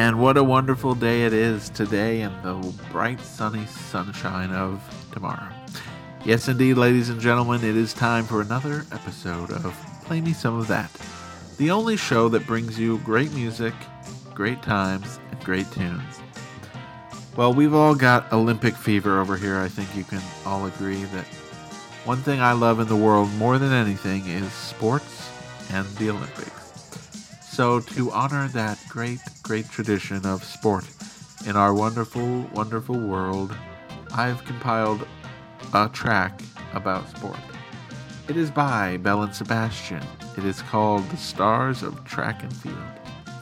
[0.00, 2.54] And what a wonderful day it is today and the
[2.90, 4.82] bright sunny sunshine of
[5.12, 5.46] tomorrow.
[6.24, 10.58] Yes, indeed, ladies and gentlemen, it is time for another episode of Play Me Some
[10.58, 10.90] of That,
[11.58, 13.74] the only show that brings you great music,
[14.32, 16.18] great times, and great tunes.
[17.36, 19.58] Well, we've all got Olympic fever over here.
[19.58, 21.26] I think you can all agree that
[22.06, 25.28] one thing I love in the world more than anything is sports
[25.70, 26.59] and the Olympics.
[27.60, 30.86] So, to honor that great, great tradition of sport
[31.44, 33.54] in our wonderful, wonderful world,
[34.14, 35.06] I've compiled
[35.74, 36.40] a track
[36.72, 37.36] about sport.
[38.28, 40.02] It is by Belle and Sebastian.
[40.38, 42.78] It is called The Stars of Track and Field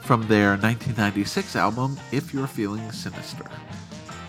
[0.03, 3.49] from their 1996 album, If You're Feeling Sinister,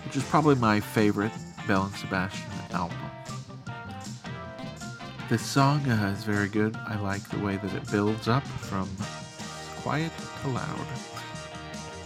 [0.04, 1.32] which is probably my favorite
[1.66, 2.96] Belle and Sebastian album.
[5.28, 6.76] This song uh, is very good.
[6.76, 8.88] I like the way that it builds up from
[9.82, 10.86] quiet to loud.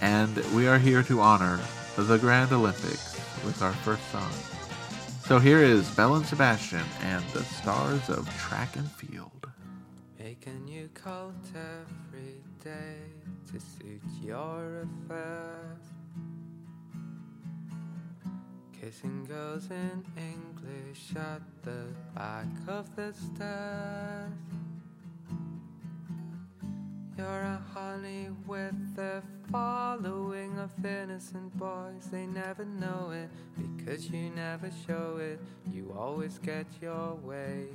[0.00, 1.60] And we are here to honor
[1.96, 4.30] the Grand Olympics with our first song.
[5.26, 9.48] So here is Belle and Sebastian and the stars of track and field.
[10.18, 12.98] Make a new coat every day
[13.52, 15.84] to suit your affairs.
[18.78, 24.63] Kissing girls in English at the back of the stairs.
[27.16, 32.08] You're a honey with a following of innocent boys.
[32.10, 35.38] They never know it because you never show it.
[35.72, 37.68] You always get your way.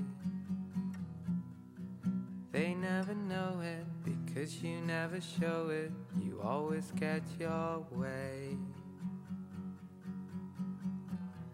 [2.51, 5.91] They never know it because you never show it.
[6.21, 8.57] You always get your way.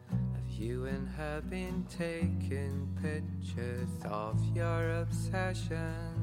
[0.10, 6.15] Have you and her been taking pictures of your obsessions?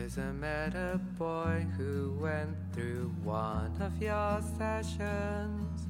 [0.00, 5.86] Cause I met a boy who went through one of your sessions.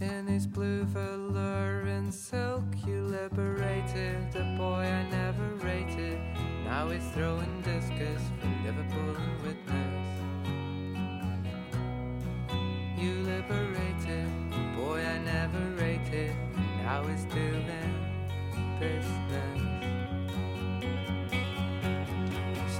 [0.00, 6.18] In his blue velour and silk, you liberated a boy I never rated.
[6.64, 10.08] Now he's throwing discus from Liverpool and Widnes.
[12.98, 16.34] You liberated a boy I never rated.
[16.82, 17.64] Now he's doing
[18.80, 19.25] business.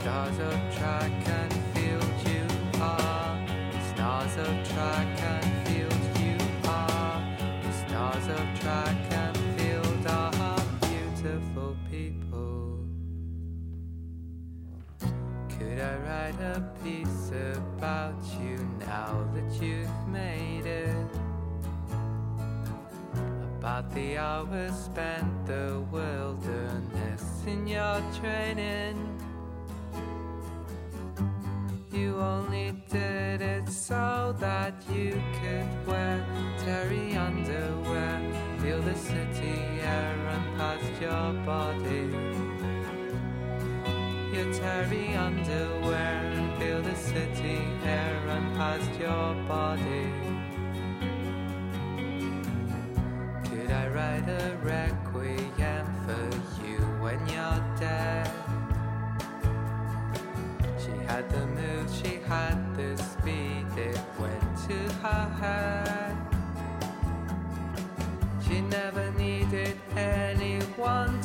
[0.06, 2.46] Stars of track and field, you
[2.80, 3.44] are.
[3.92, 6.36] Stars of track and field, you
[6.68, 7.20] are.
[7.72, 12.78] Stars of track and field are beautiful people.
[15.58, 21.08] Could I write a piece about you now that you've made it?
[23.58, 29.25] About the hours spent the wilderness in your training.
[32.18, 36.24] Only did it so that you could wear
[36.58, 38.20] terry underwear.
[38.60, 42.06] Feel the city air run past your body.
[44.34, 50.06] Your terry underwear feel the city air run past your body.
[53.48, 54.95] Could I write a requiem
[65.40, 66.16] head.
[68.46, 71.15] She never needed anyone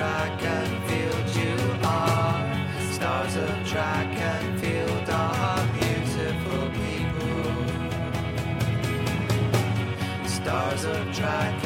[0.00, 2.40] track and field you are.
[2.90, 7.44] Stars of track and field are beautiful people.
[10.26, 11.59] Stars of track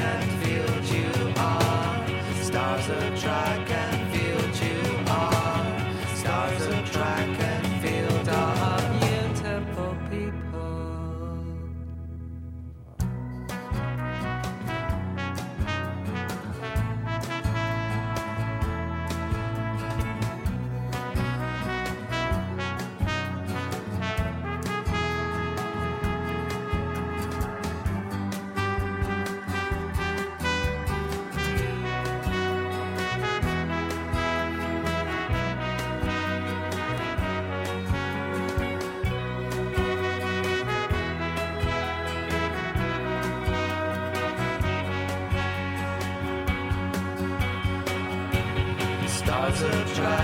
[49.54, 50.23] such try.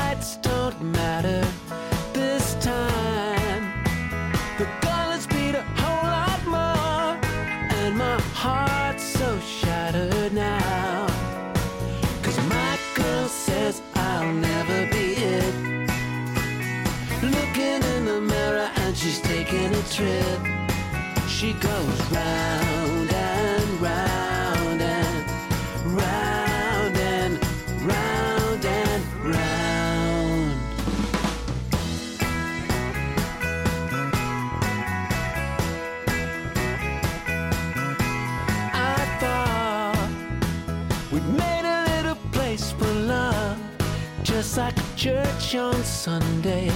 [19.51, 20.39] taking a trip.
[21.27, 25.25] She goes round and round and
[25.93, 27.39] round and
[27.85, 30.59] round and round.
[38.73, 40.09] I thought
[41.11, 43.57] we'd made a little place for love,
[44.23, 46.71] just like a church on Sunday.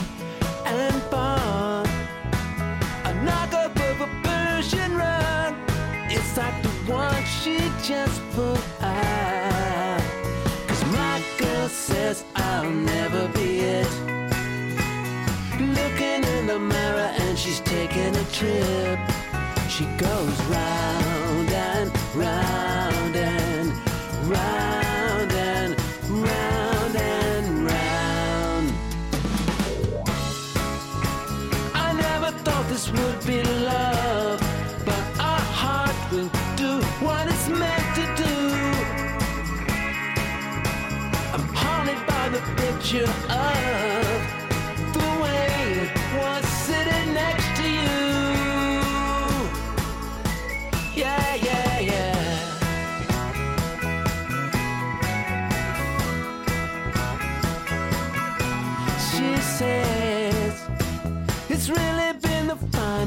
[18.35, 18.84] trip.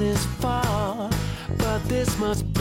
[0.02, 1.10] is far,
[1.56, 2.52] but this must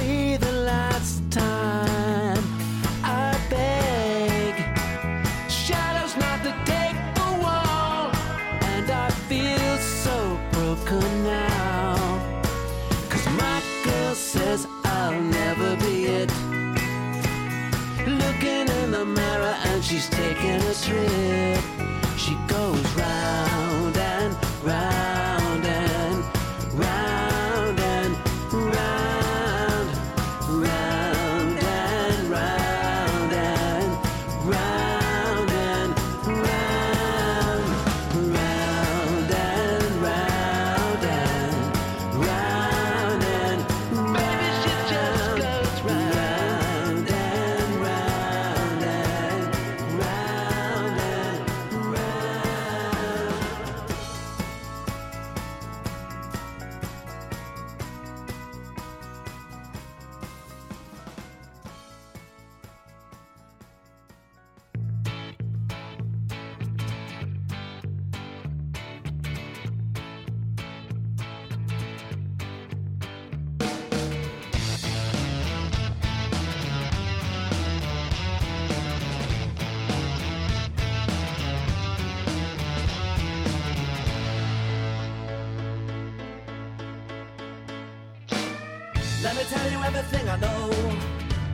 [89.28, 90.72] Let me tell you everything I know.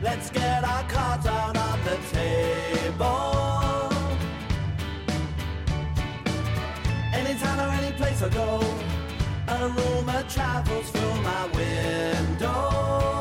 [0.00, 3.90] Let's get our cards out on the table.
[7.12, 8.60] Anytime or any place I go,
[9.48, 13.13] a rumor travels through my window.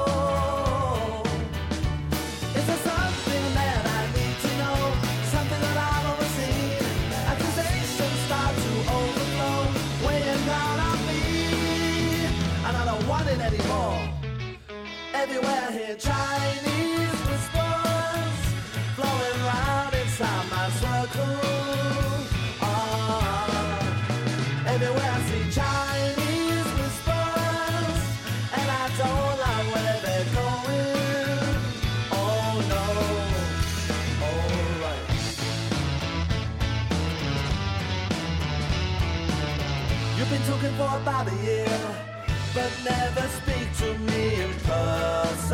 [42.84, 45.54] Never speak to me in person.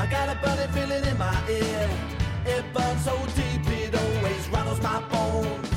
[0.00, 1.88] I got a burning feeling in my ear.
[2.46, 5.68] It burns so deep it always rattles my bones.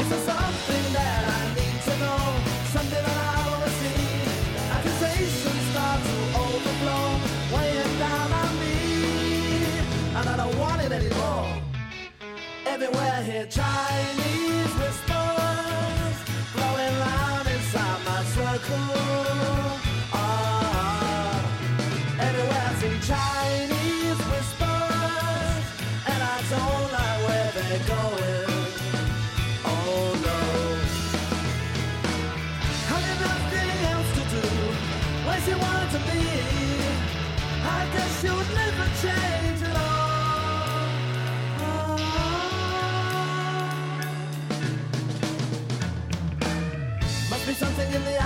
[0.00, 2.22] Is there something that I need to know?
[2.72, 4.04] Something that I wanna see?
[4.76, 7.06] Accusations start to overflow,
[7.54, 8.76] weighing down on me,
[10.16, 11.62] and I don't want it anymore.
[12.66, 14.45] Everywhere hear Chinese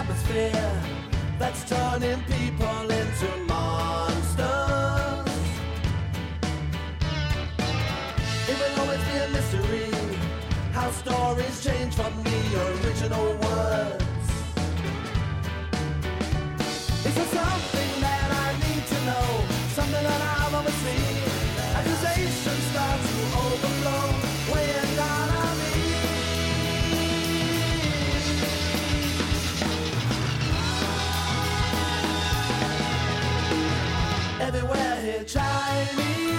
[0.00, 0.83] atmosphere
[1.38, 4.47] that's turning people into monsters.
[8.50, 9.90] It will always be a mystery
[10.73, 14.28] how stories change from the original words.
[17.09, 19.28] Is there something that I need to know?
[19.78, 21.16] Something that I've overseen?
[21.78, 24.04] Accusations start to overflow,
[24.52, 24.79] weighing
[34.71, 36.29] Everywhere I hear Chinese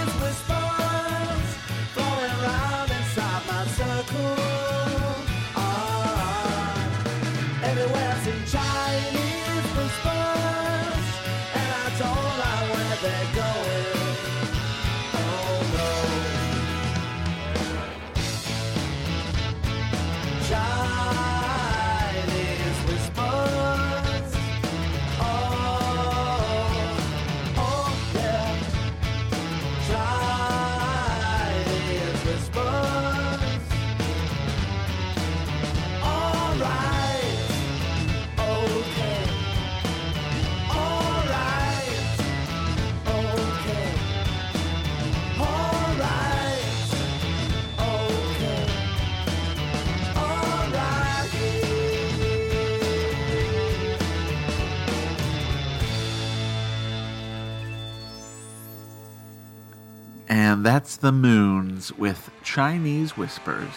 [60.72, 63.74] that's the Moons with Chinese Whispers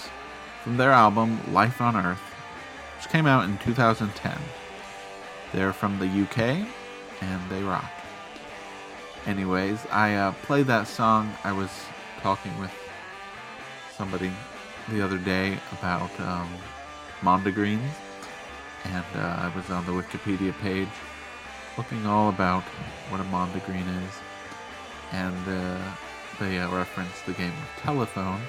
[0.63, 2.23] from their album Life on Earth,
[2.97, 4.39] which came out in 2010.
[5.53, 6.65] They're from the UK
[7.21, 7.91] and they rock.
[9.27, 11.35] Anyways, I uh, played that song.
[11.43, 11.69] I was
[12.21, 12.71] talking with
[13.97, 14.31] somebody
[14.89, 16.49] the other day about um,
[17.23, 17.91] Mondegreens,
[18.85, 20.95] and uh, I was on the Wikipedia page
[21.77, 22.63] looking all about
[23.11, 24.15] what a Mondegreen is
[25.11, 25.79] and uh,
[26.39, 28.41] they uh, reference the game of telephone,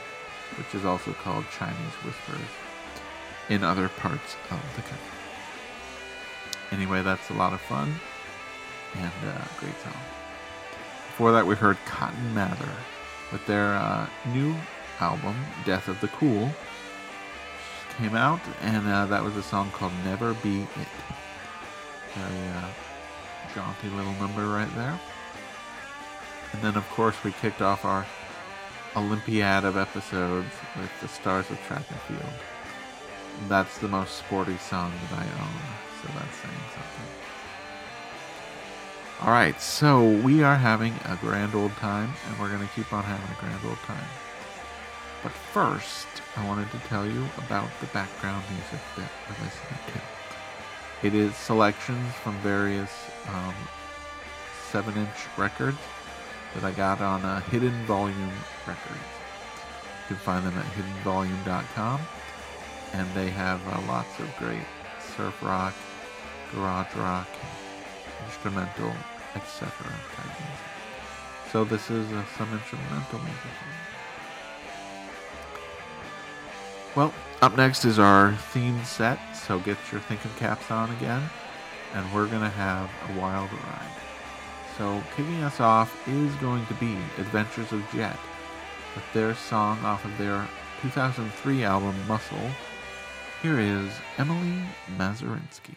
[0.57, 2.49] which is also called Chinese Whispers
[3.49, 4.97] in other parts of the country.
[6.71, 7.93] Anyway, that's a lot of fun
[8.95, 9.93] and uh, great song.
[11.07, 12.69] Before that, we heard Cotton Mather
[13.31, 14.55] with their uh, new
[14.99, 16.49] album, Death of the Cool,
[17.97, 20.67] came out, and uh, that was a song called Never Be It.
[22.13, 22.67] Very uh,
[23.53, 24.99] jaunty little number right there.
[26.55, 28.05] And then, of course, we kicked off our
[28.95, 30.47] Olympiad of episodes
[30.79, 32.33] with the Stars of Track and Field.
[33.41, 35.59] And that's the most sporty song that I own,
[36.01, 37.07] so that's saying something.
[39.21, 43.03] Alright, so we are having a grand old time, and we're going to keep on
[43.03, 44.07] having a grand old time.
[45.23, 46.07] But first,
[46.37, 49.79] I wanted to tell you about the background music that we're listening
[51.01, 51.05] to.
[51.05, 52.91] It is selections from various
[53.27, 53.53] um,
[54.71, 55.79] 7 inch records
[56.55, 58.31] that I got on uh, Hidden Volume
[58.65, 58.99] Records.
[60.01, 62.01] You can find them at hiddenvolume.com,
[62.93, 64.65] and they have uh, lots of great
[65.15, 65.73] surf rock,
[66.53, 67.27] garage rock,
[68.25, 68.93] instrumental,
[69.35, 69.71] etc.
[71.51, 73.51] So this is uh, some instrumental music.
[76.95, 81.29] Well, up next is our theme set, so get your thinking caps on again,
[81.93, 84.04] and we're gonna have a wild ride.
[84.77, 88.17] So kicking us off is going to be Adventures of Jet
[88.93, 90.45] with their song off of their
[90.81, 92.49] 2003 album Muscle.
[93.41, 94.61] Here is Emily
[94.97, 95.75] Mazurinsky.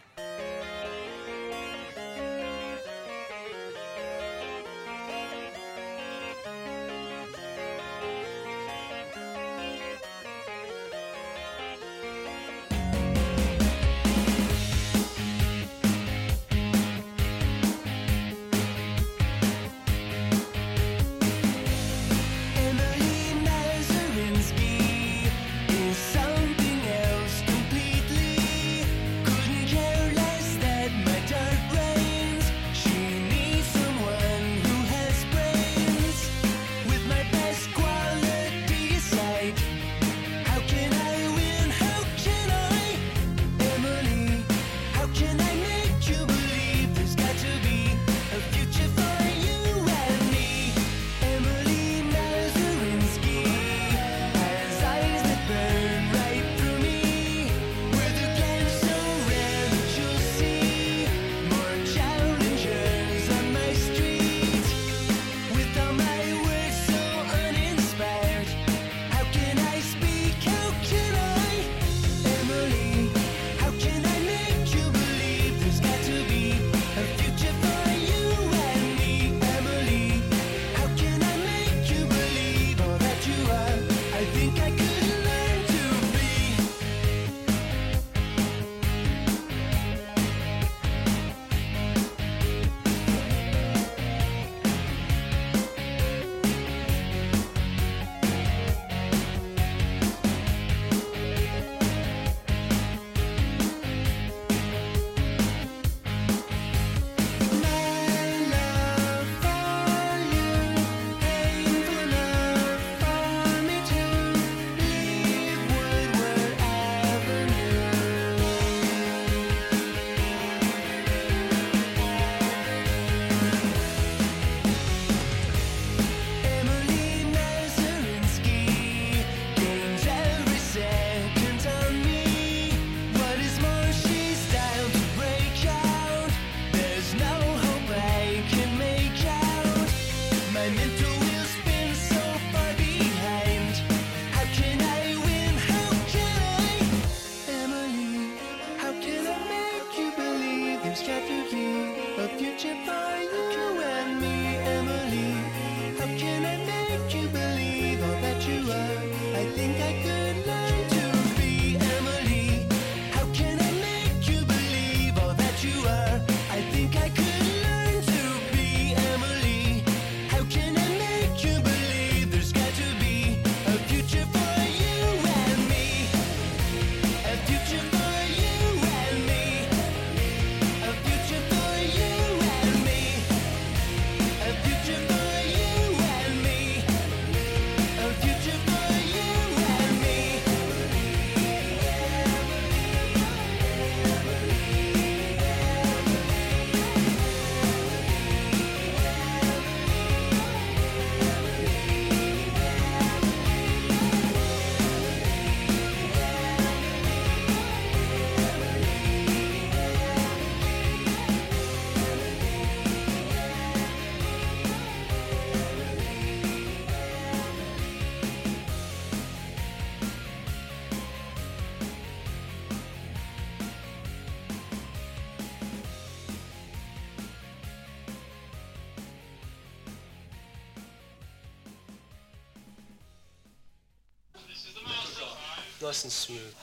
[235.88, 236.54] Less and smooth.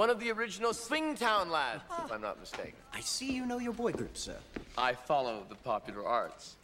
[0.00, 2.04] One of the original Swingtown lads, uh-huh.
[2.06, 2.72] if I'm not mistaken.
[2.94, 4.36] I see you know your boy group, sir.
[4.78, 6.56] I follow the popular arts.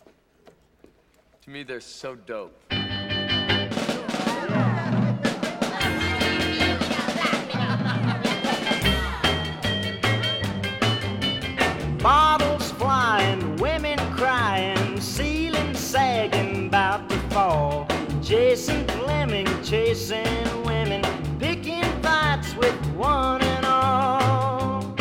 [1.43, 2.59] To me, they're so dope.
[12.03, 17.87] Bottles flying, women crying, ceiling sagging, about to fall.
[18.23, 20.25] Jason Fleming chasing
[20.65, 21.26] women, picking fights with
[22.97, 24.95] one and all.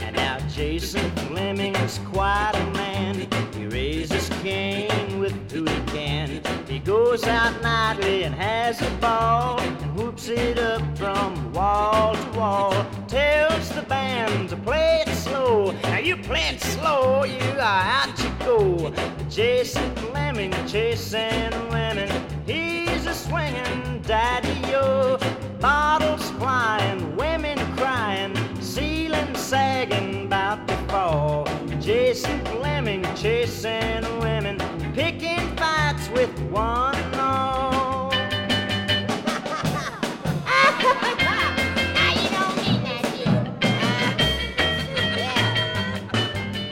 [0.00, 3.28] And now Jason Fleming's quite a man.
[3.54, 6.40] He raises Cain with who he can.
[6.66, 12.38] He goes out nightly and has a ball and whoops it up from wall to
[12.38, 12.86] wall.
[13.06, 15.72] Tells the band to play it slow.
[15.82, 18.92] Now you play it slow, you are out you go.
[19.28, 22.10] Jason Fleming chasing women.
[22.46, 25.18] He's a swinging daddy yo.
[25.60, 31.46] Bottles flying, women crying, ceiling sagging, about to fall.
[31.80, 34.58] Jason Fleming chasing women,
[34.94, 38.12] picking fights with one and all.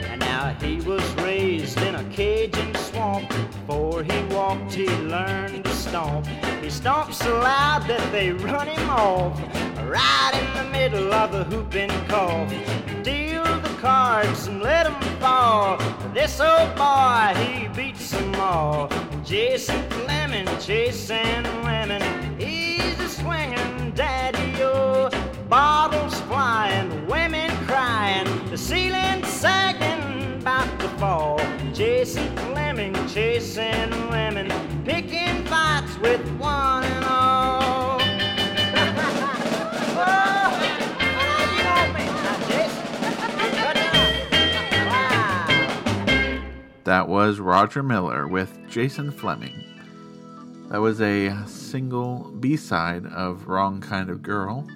[0.03, 3.29] And now he was raised in a Cajun swamp.
[3.29, 6.27] Before he walked, he learned to stomp.
[6.65, 9.39] He stomps so loud that they run him off.
[9.87, 12.49] Right in the middle of the whooping cough.
[13.03, 15.77] Deal the cards and let 'em fall.
[16.11, 18.89] This old boy, he beats beats 'em all.
[19.23, 22.01] Jason Fleming chasing women.
[22.39, 24.71] He's a swinging daddy-o.
[24.73, 25.09] Oh.
[25.47, 31.39] Bottles flying, women crying, the ceiling sagging, about to fall.
[31.73, 34.47] Jason Fleming chasing women,
[34.83, 35.44] picking
[35.97, 37.99] with one and all.
[46.85, 49.63] That was Roger Miller with Jason Fleming.
[50.69, 54.67] That was a single B side of Wrong Kind of Girl,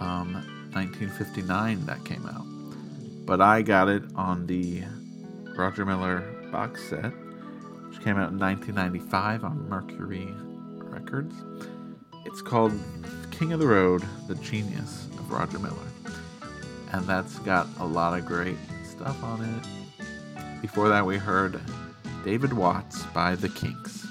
[0.00, 0.34] um,
[0.74, 2.44] 1959 that came out.
[3.24, 4.82] But I got it on the
[5.56, 6.20] Roger Miller
[6.52, 7.12] box set,
[7.94, 10.34] which came out in 1995 on Mercury
[10.78, 11.32] Records.
[12.24, 12.72] It's called
[13.30, 15.76] King of the Road, The Genius of Roger Miller.
[16.90, 20.60] And that's got a lot of great stuff on it.
[20.60, 21.60] Before that, we heard
[22.24, 24.04] David Watts by The Kinks.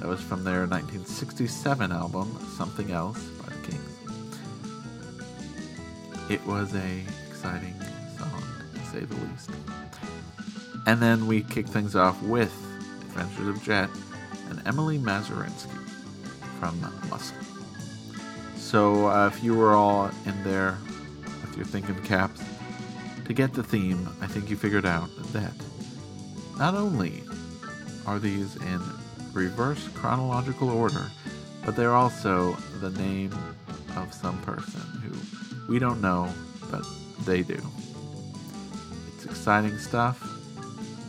[0.00, 3.92] That was from their 1967 album, Something Else by The Kinks.
[6.30, 7.80] It was a exciting
[8.18, 8.42] song,
[8.74, 9.50] to say the least.
[10.86, 12.63] And then we kicked things off with
[13.16, 13.88] Adventures of Jet
[14.50, 15.70] and Emily Mazurinsky
[16.58, 17.36] from Muscle.
[18.56, 20.76] So uh, if you were all in there
[21.42, 22.42] with your thinking caps,
[23.24, 25.52] to get the theme, I think you figured out that
[26.58, 27.22] not only
[28.04, 28.80] are these in
[29.32, 31.08] reverse chronological order,
[31.64, 33.32] but they're also the name
[33.96, 36.28] of some person who we don't know,
[36.68, 36.84] but
[37.20, 37.60] they do.
[39.14, 40.20] It's exciting stuff,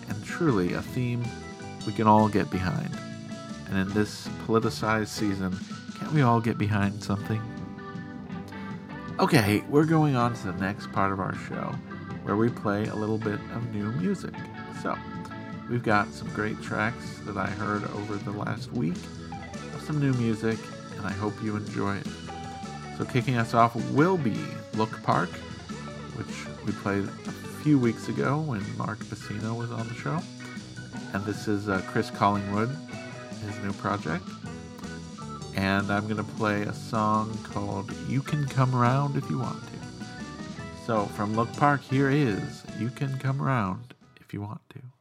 [0.07, 1.23] and truly a theme
[1.85, 2.89] we can all get behind.
[3.69, 5.57] And in this politicized season,
[5.99, 7.41] can't we all get behind something?
[9.19, 11.73] Okay, we're going on to the next part of our show
[12.23, 14.33] where we play a little bit of new music.
[14.81, 14.95] So,
[15.69, 18.95] we've got some great tracks that I heard over the last week
[19.85, 20.57] some new music,
[20.97, 22.07] and I hope you enjoy it.
[22.97, 24.35] So, kicking us off will be
[24.73, 25.29] Look Park,
[26.15, 30.19] which we played a few weeks ago when Mark Bacino was on the show.
[31.15, 32.69] And this is uh, Chris Collingwood,
[33.45, 34.25] his new project.
[35.55, 39.63] And I'm going to play a song called You Can Come Around If You Want
[39.63, 40.05] to.
[40.85, 44.94] So, from Look Park, here is You Can Come Around If You Want to.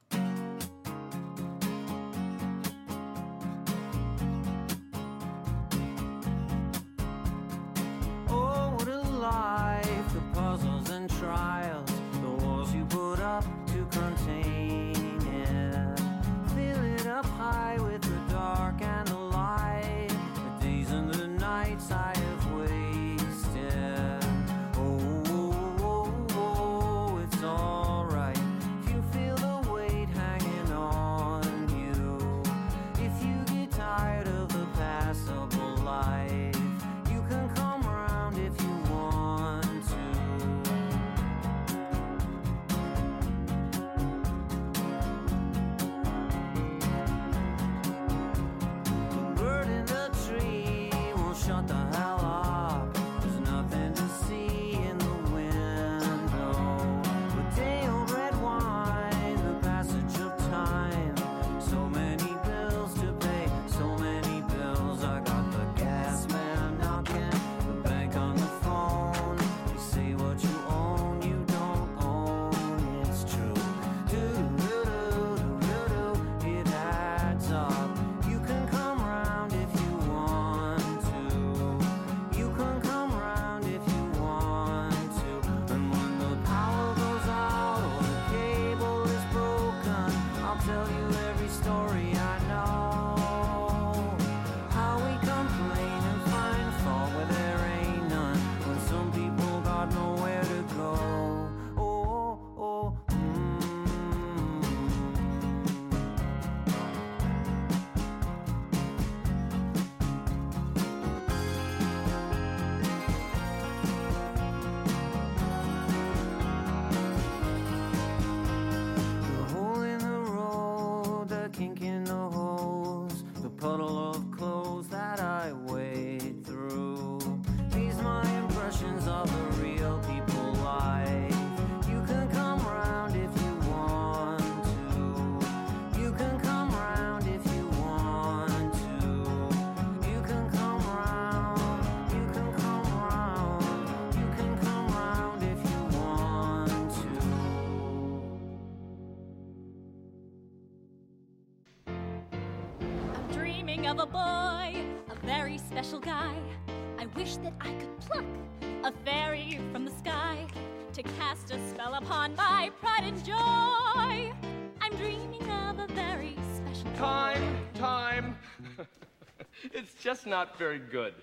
[162.04, 164.32] upon pride and joy.
[164.80, 168.36] I'm dreaming of a very special time, time.
[169.72, 171.14] it's just not very good.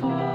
[0.00, 0.25] fall.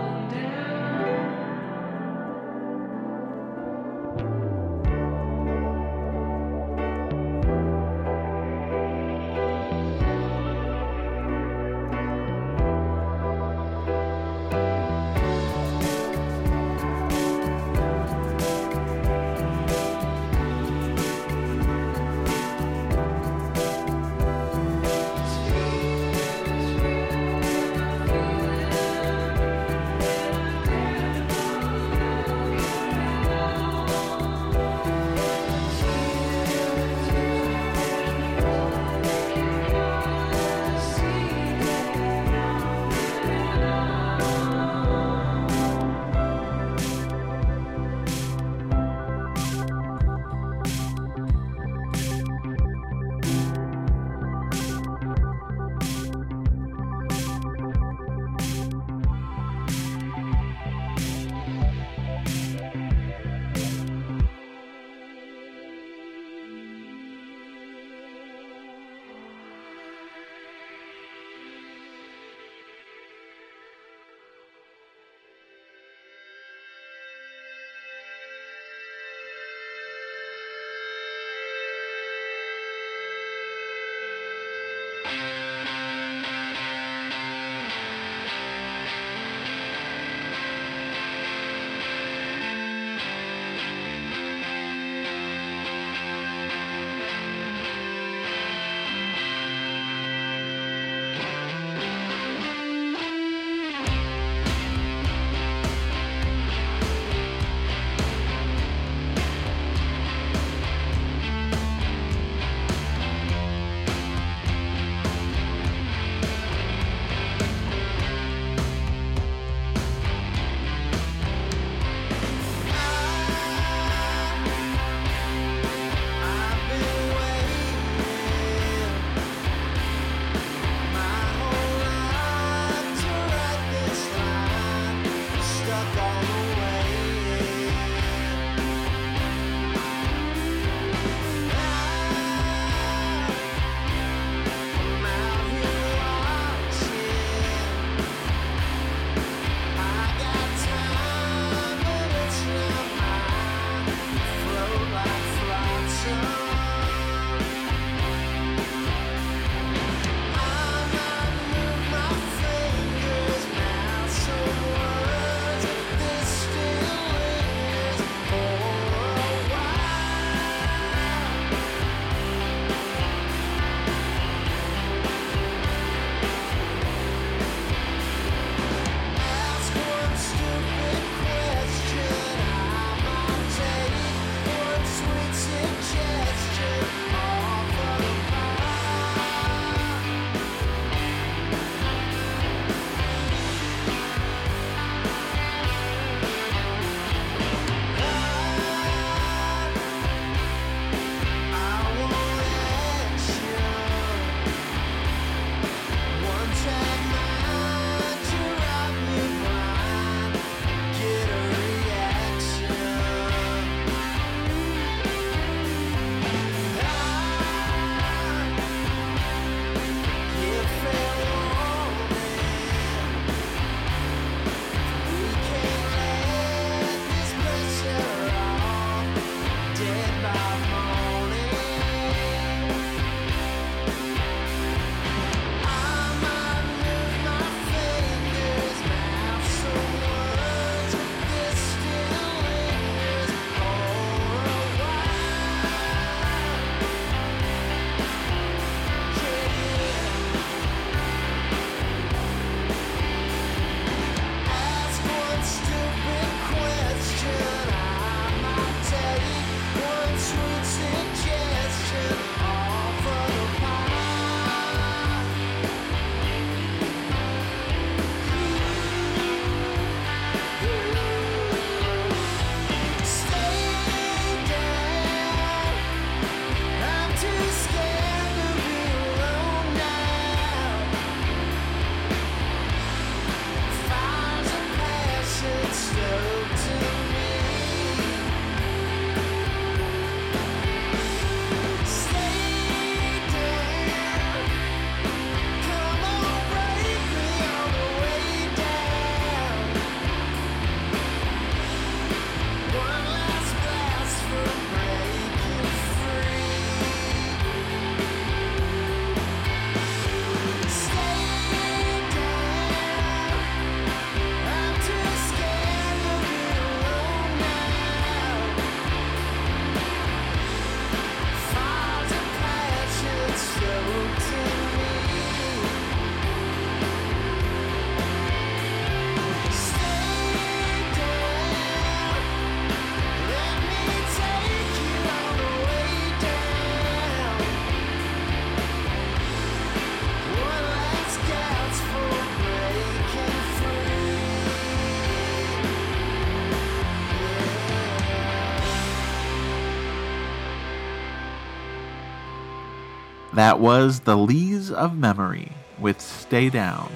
[353.42, 356.92] That was the Lees of Memory with Stay Down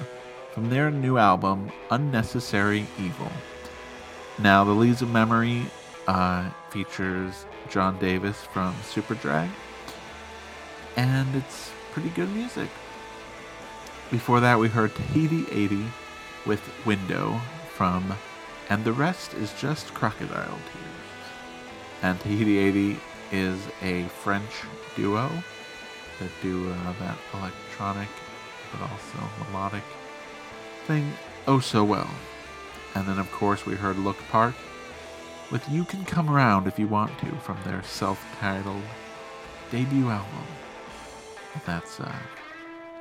[0.52, 3.32] from their new album, Unnecessary Evil.
[4.38, 5.66] Now, the Lees of Memory
[6.06, 9.48] uh, features John Davis from Superdrag,
[10.96, 12.68] and it's pretty good music.
[14.12, 15.84] Before that, we heard Tahiti 80
[16.46, 17.40] with Window
[17.70, 18.14] from
[18.70, 21.32] And the Rest is Just Crocodile Tears.
[22.02, 23.00] And Tahiti 80
[23.32, 24.62] is a French
[24.94, 25.28] duo
[26.18, 28.08] that do uh, that electronic
[28.72, 29.82] but also melodic
[30.86, 31.12] thing
[31.46, 32.10] oh so well.
[32.94, 34.54] And then, of course, we heard Look Park
[35.50, 38.82] with You Can Come Around If You Want to from their self titled
[39.70, 40.46] debut album.
[41.66, 42.14] That's a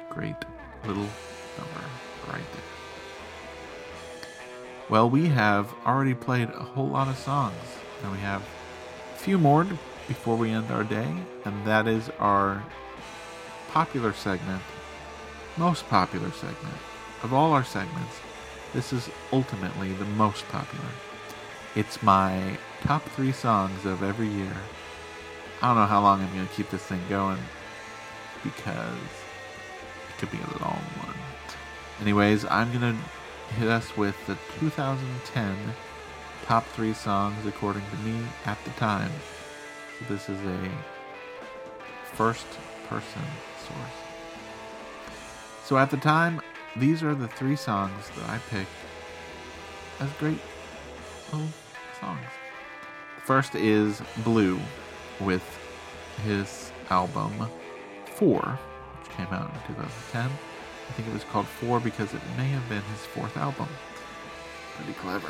[0.09, 0.35] great
[0.85, 1.03] little
[1.57, 1.85] number
[2.27, 2.61] right there.
[4.89, 7.55] Well, we have already played a whole lot of songs,
[8.03, 9.65] and we have a few more
[10.07, 11.11] before we end our day,
[11.45, 12.63] and that is our
[13.75, 14.61] popular segment,
[15.57, 16.77] most popular segment.
[17.23, 18.15] Of all our segments,
[18.73, 20.85] this is ultimately the most popular.
[21.75, 24.55] It's my top three songs of every year.
[25.61, 27.37] I don't know how long I'm going to keep this thing going
[28.45, 29.09] because
[30.07, 31.17] it could be a long one.
[31.99, 35.53] Anyways, I'm going to hit us with the 2010
[36.45, 39.11] top three songs according to me at the time.
[39.99, 40.71] So this is a
[42.13, 42.47] first
[42.87, 43.23] person
[43.67, 44.05] source.
[45.65, 46.41] So at the time,
[46.75, 48.69] these are the three songs that I picked
[49.99, 50.39] as great
[51.31, 51.47] little
[51.99, 52.27] songs.
[53.23, 54.59] First is Bleu
[55.19, 55.43] with
[56.23, 57.47] his album
[58.05, 58.59] Four,
[58.99, 60.29] which came out in 2010.
[60.29, 63.67] I think it was called Four because it may have been his fourth album.
[64.75, 65.29] Pretty clever.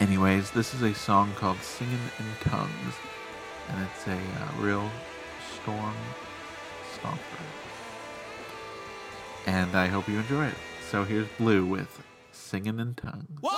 [0.00, 2.94] Anyways, this is a song called Singing in Tongues,
[3.68, 4.90] and it's a uh, real
[5.54, 5.94] storm
[7.00, 7.18] stomper.
[9.46, 10.54] And I hope you enjoy it.
[10.90, 13.40] So here's Bleu with Singing in Tongues.
[13.40, 13.54] One,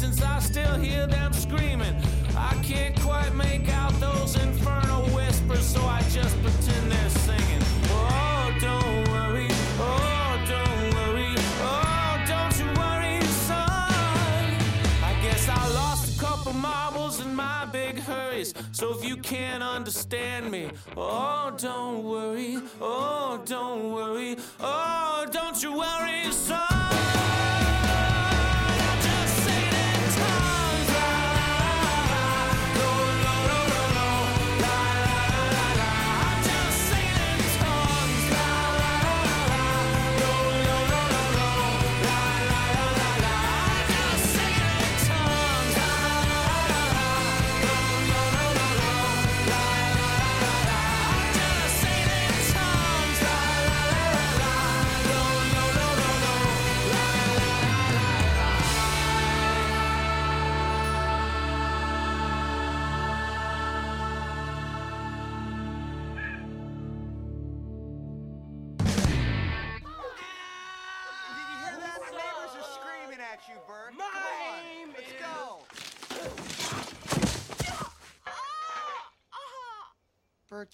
[0.00, 1.94] distance, I still hear them screaming.
[2.36, 7.62] I can't quite make out those infernal whispers, so I just pretend they're singing.
[7.90, 9.48] Oh, don't worry.
[9.78, 11.34] Oh, don't worry.
[11.60, 13.68] Oh, don't you worry, son.
[15.02, 18.54] I guess I lost a couple marbles in my big hurries.
[18.72, 22.58] So if you can't understand me, oh, don't worry.
[22.80, 24.36] Oh, don't worry.
[24.60, 25.09] Oh,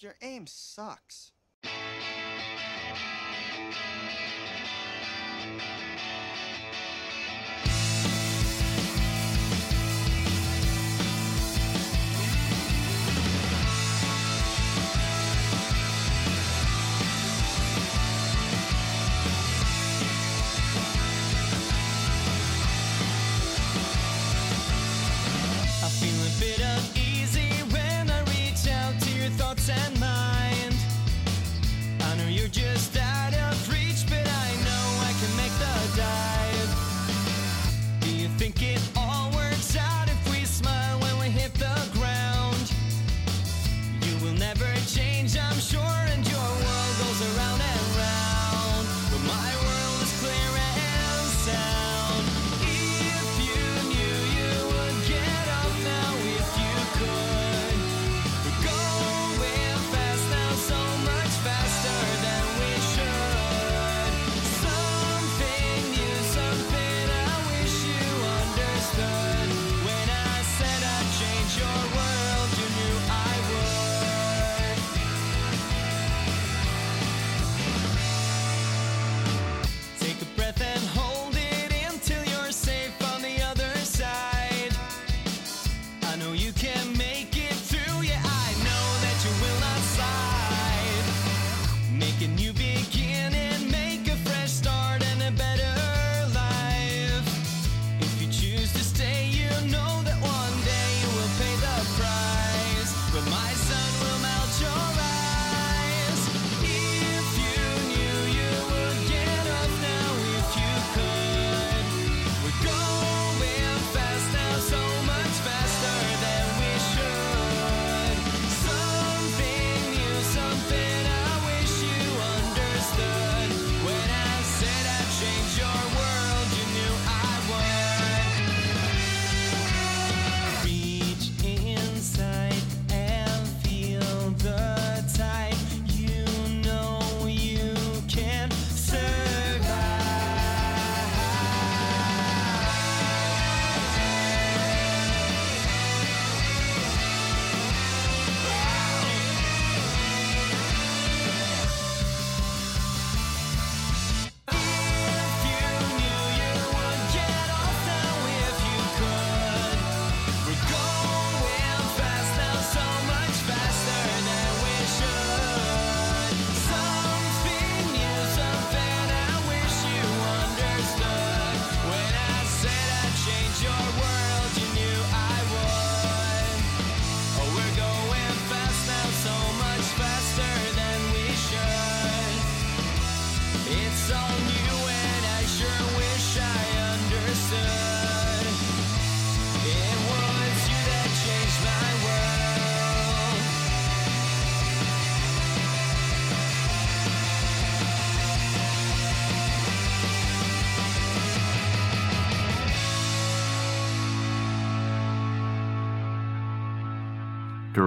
[0.03, 1.33] your aim sucks.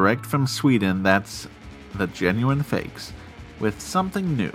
[0.09, 1.47] direct from Sweden, that's
[1.93, 3.13] The Genuine Fakes,
[3.59, 4.51] with something new.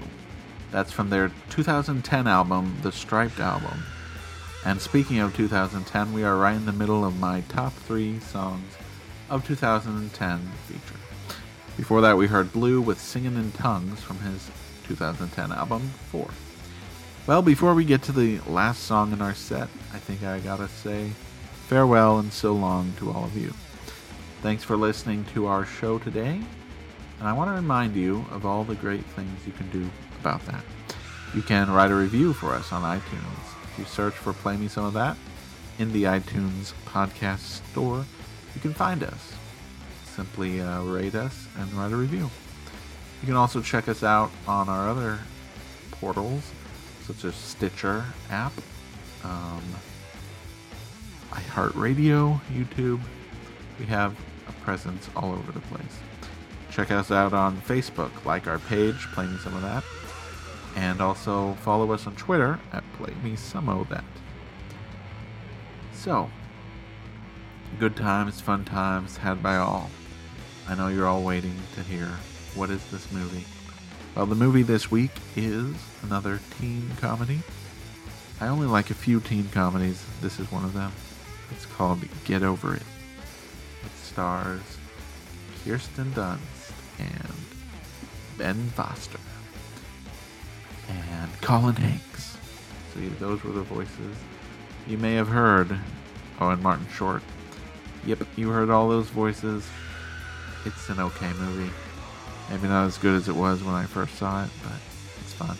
[0.73, 3.85] That's from their 2010 album, The Striped Album.
[4.65, 8.69] And speaking of 2010, we are right in the middle of my top three songs
[9.31, 11.01] of 2010 feature.
[11.77, 14.51] Before that, we heard Bleu with Singing in Tongues from his
[14.89, 16.29] 2010 album, 4.
[17.29, 20.67] Well, before we get to the last song in our set, I think I gotta
[20.67, 21.11] say
[21.69, 23.55] farewell and so long to all of you.
[24.45, 26.39] Thanks for listening to our show today.
[27.19, 29.89] And I want to remind you of all the great things you can do
[30.21, 30.63] about that.
[31.35, 33.65] You can write a review for us on iTunes.
[33.65, 35.17] If you search for Play Me Some of That
[35.79, 38.05] in the iTunes podcast store,
[38.55, 39.33] you can find us.
[40.05, 42.29] Simply uh, rate us and write a review.
[43.23, 45.21] You can also check us out on our other
[45.91, 46.43] portals,
[47.07, 48.53] such as Stitcher app,
[49.25, 49.63] um,
[51.31, 53.01] iHeartRadio, YouTube.
[53.79, 54.15] We have
[54.49, 55.99] a presence all over the place.
[56.71, 59.85] Check us out on Facebook, like our page, Play Me Some of That,
[60.77, 64.05] and also follow us on Twitter at Play Me Some of That.
[65.93, 66.29] So,
[67.79, 69.91] good times, fun times had by all.
[70.69, 72.09] I know you're all waiting to hear
[72.55, 73.45] what is this movie.
[74.15, 77.41] Well, the movie this week is another teen comedy.
[78.41, 80.05] I only like a few teen comedies.
[80.21, 80.93] This is one of them.
[81.51, 82.83] It's called Get Over It.
[84.15, 84.61] Stars
[85.65, 87.35] Kirsten Dunst and
[88.39, 89.19] Ben Foster
[90.89, 92.37] and Colin Hanks.
[92.93, 94.17] So those were the voices
[94.87, 95.77] you may have heard.
[96.41, 97.25] Oh, and Martin Short.
[98.07, 99.67] Yep, you heard all those voices.
[100.65, 101.73] It's an okay movie.
[102.51, 104.79] Maybe not as good as it was when I first saw it, but
[105.23, 105.57] it's fun.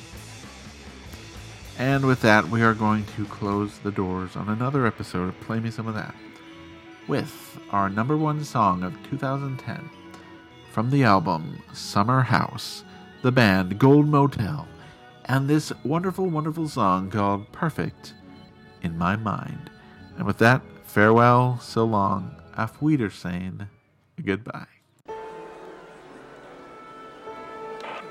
[1.77, 5.59] And with that, we are going to close the doors on another episode of Play
[5.59, 6.15] Me Some of That
[7.09, 9.91] with our number one song of 2010
[10.71, 12.85] from the album Summer House,
[13.23, 14.67] the band Gold Motel,
[15.27, 18.15] and this wonderful, wonderful song called Perfect
[18.83, 19.71] in My Mind.
[20.17, 23.69] And with that, farewell, so long, auf Wiedersehen,
[24.25, 24.67] goodbye.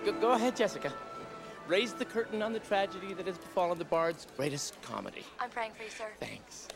[0.06, 0.92] Go, go ahead, Jessica.
[1.68, 5.24] Raise the curtain on the tragedy that has befallen the bard's greatest comedy.
[5.40, 6.08] I'm praying for you, sir.
[6.20, 6.68] Thanks.